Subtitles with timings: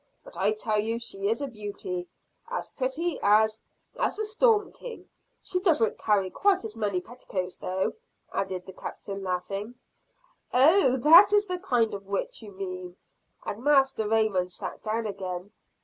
[0.23, 2.07] But I tell you she is a beauty
[2.49, 3.61] as pretty as,
[3.99, 5.07] as the Storm King!
[5.43, 7.93] She doesn't carry quite as many petticoats though,"
[8.33, 9.75] added the Captain laughing.
[10.51, 10.97] "Oh!
[10.97, 12.95] That is the kind of witch you mean!"
[13.45, 15.51] and Master Raymond sat down again.